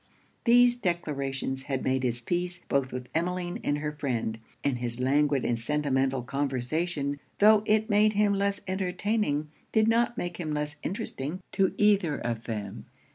These 0.45 0.77
declarations 0.77 1.65
had 1.65 1.83
made 1.83 2.01
his 2.01 2.21
peace 2.21 2.61
both 2.67 2.91
with 2.91 3.07
Emmeline 3.13 3.59
and 3.63 3.77
her 3.77 3.91
friend; 3.91 4.39
and 4.63 4.79
his 4.79 4.99
languid 4.99 5.45
and 5.45 5.59
sentimental 5.59 6.23
conversation, 6.23 7.19
tho' 7.37 7.61
it 7.67 7.87
made 7.87 8.13
him 8.13 8.33
less 8.33 8.61
entertaining, 8.67 9.51
did 9.71 9.87
not 9.87 10.17
make 10.17 10.37
him 10.37 10.55
less 10.55 10.77
interesting 10.81 11.39
to 11.51 11.75
either 11.77 12.17
of 12.17 12.45
them. 12.45 12.87